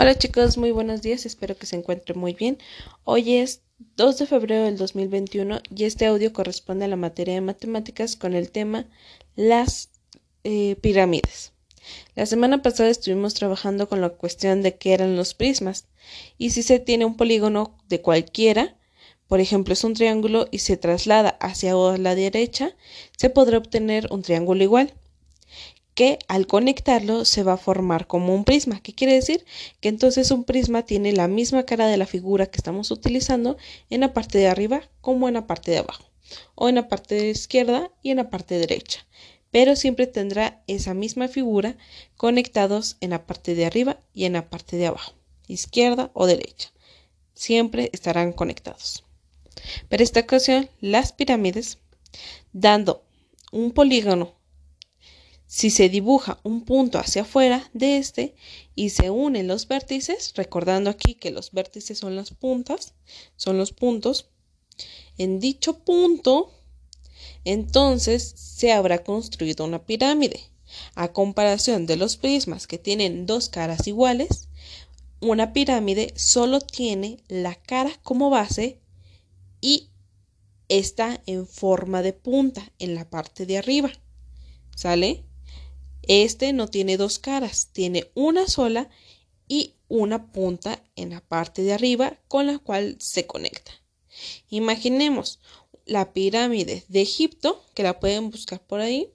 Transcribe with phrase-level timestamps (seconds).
[0.00, 2.58] Hola chicos, muy buenos días, espero que se encuentren muy bien.
[3.02, 3.62] Hoy es
[3.96, 8.34] 2 de febrero del 2021 y este audio corresponde a la materia de matemáticas con
[8.34, 8.86] el tema
[9.34, 9.90] las
[10.44, 11.50] eh, pirámides.
[12.14, 15.88] La semana pasada estuvimos trabajando con la cuestión de qué eran los prismas
[16.38, 18.76] y si se tiene un polígono de cualquiera,
[19.26, 22.76] por ejemplo es un triángulo y se traslada hacia la derecha,
[23.16, 24.94] se podrá obtener un triángulo igual
[25.98, 28.78] que al conectarlo se va a formar como un prisma.
[28.80, 29.44] ¿Qué quiere decir?
[29.80, 33.56] Que entonces un prisma tiene la misma cara de la figura que estamos utilizando
[33.90, 36.04] en la parte de arriba como en la parte de abajo,
[36.54, 39.08] o en la parte de izquierda y en la parte derecha.
[39.50, 41.76] Pero siempre tendrá esa misma figura
[42.16, 45.14] conectados en la parte de arriba y en la parte de abajo,
[45.48, 46.70] izquierda o derecha.
[47.34, 49.04] Siempre estarán conectados.
[49.88, 51.78] Para esta ocasión, las pirámides,
[52.52, 53.02] dando
[53.50, 54.37] un polígono
[55.48, 58.36] si se dibuja un punto hacia afuera de este
[58.74, 62.92] y se unen los vértices, recordando aquí que los vértices son las puntas,
[63.36, 64.26] son los puntos,
[65.16, 66.52] en dicho punto,
[67.44, 70.38] entonces se habrá construido una pirámide.
[70.94, 74.50] A comparación de los prismas que tienen dos caras iguales,
[75.18, 78.80] una pirámide solo tiene la cara como base
[79.62, 79.88] y
[80.68, 83.90] está en forma de punta en la parte de arriba.
[84.76, 85.24] ¿Sale?
[86.02, 88.88] Este no tiene dos caras, tiene una sola
[89.46, 93.72] y una punta en la parte de arriba con la cual se conecta.
[94.48, 95.40] Imaginemos
[95.86, 99.10] la pirámide de Egipto, que la pueden buscar por ahí.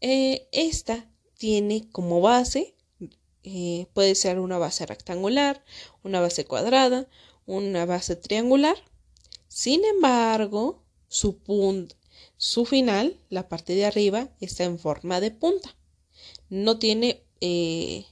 [0.00, 2.74] Eh, esta tiene como base,
[3.42, 5.64] eh, puede ser una base rectangular,
[6.02, 7.08] una base cuadrada,
[7.46, 8.76] una base triangular.
[9.48, 11.38] Sin embargo, su,
[12.36, 15.76] su final, la parte de arriba, está en forma de punta
[16.50, 18.06] no tiene eh,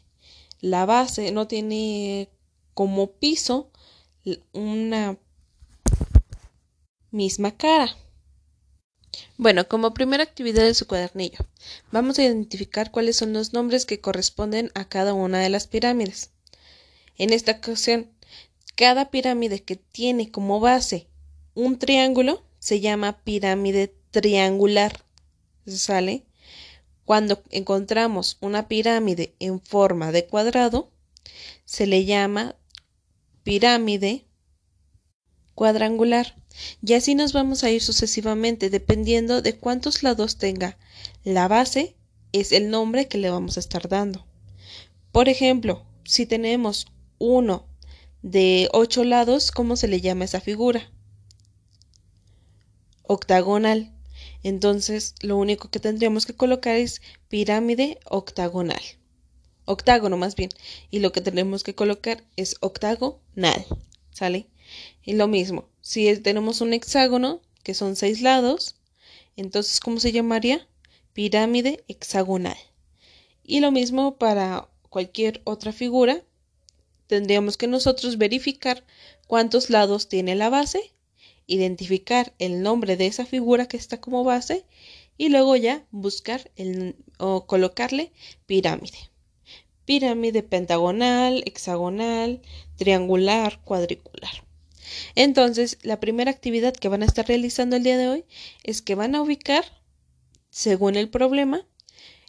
[0.61, 2.29] la base, no tiene
[2.75, 3.71] como piso
[4.53, 5.19] una
[7.11, 7.97] misma cara.
[9.37, 11.39] Bueno, como primera actividad de su cuadernillo,
[11.91, 16.31] vamos a identificar cuáles son los nombres que corresponden a cada una de las pirámides.
[17.19, 18.11] En esta ocasión,
[18.75, 21.09] cada pirámide que tiene como base
[21.55, 25.05] un triángulo se llama pirámide triangular.
[25.67, 26.25] ¿Sale?
[27.13, 30.89] Cuando encontramos una pirámide en forma de cuadrado,
[31.67, 32.57] se le llama
[33.43, 34.25] pirámide
[35.55, 36.43] cuadrangular.
[36.83, 40.79] Y así nos vamos a ir sucesivamente dependiendo de cuántos lados tenga.
[41.23, 41.97] La base
[42.33, 44.27] es el nombre que le vamos a estar dando.
[45.13, 46.87] Por ejemplo, si tenemos
[47.19, 47.67] uno
[48.23, 50.91] de ocho lados, ¿cómo se le llama esa figura?
[53.03, 53.93] Octagonal.
[54.43, 58.83] Entonces, lo único que tendríamos que colocar es pirámide octagonal.
[59.65, 60.51] Octágono más bien.
[60.91, 63.65] Y lo que tenemos que colocar es octagonal.
[64.11, 64.47] ¿Sale?
[65.05, 68.77] Y lo mismo, si tenemos un hexágono, que son seis lados,
[69.37, 70.67] entonces, ¿cómo se llamaría?
[71.13, 72.57] Pirámide hexagonal.
[73.45, 76.23] Y lo mismo para cualquier otra figura,
[77.07, 78.85] tendríamos que nosotros verificar
[79.27, 80.93] cuántos lados tiene la base
[81.53, 84.65] identificar el nombre de esa figura que está como base
[85.19, 88.13] y luego ya buscar el, o colocarle
[88.47, 88.99] pirámide.
[89.85, 92.41] Pirámide pentagonal, hexagonal,
[92.77, 94.45] triangular, cuadricular.
[95.15, 98.25] Entonces, la primera actividad que van a estar realizando el día de hoy
[98.63, 99.65] es que van a ubicar,
[100.51, 101.67] según el problema,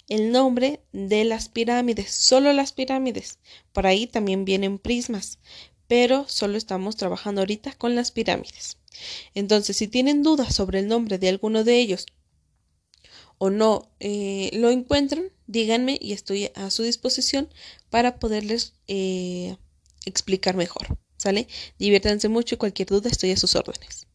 [0.10, 3.40] el nombre de las pirámides, solo las pirámides.
[3.72, 5.40] Por ahí también vienen prismas,
[5.88, 8.78] pero solo estamos trabajando ahorita con las pirámides.
[9.34, 12.06] Entonces, si tienen dudas sobre el nombre de alguno de ellos
[13.38, 17.50] o no eh, lo encuentran, díganme y estoy a su disposición
[17.90, 19.58] para poderles eh,
[20.06, 20.98] explicar mejor.
[21.18, 21.48] ¿Sale?
[21.80, 24.08] Diviértanse mucho y cualquier duda estoy a sus órdenes.